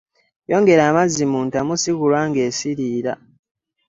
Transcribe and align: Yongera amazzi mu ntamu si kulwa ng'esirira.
Yongera 0.49 0.81
amazzi 0.91 1.23
mu 1.31 1.39
ntamu 1.47 1.73
si 1.81 1.91
kulwa 1.97 2.21
ng'esirira. 2.29 3.13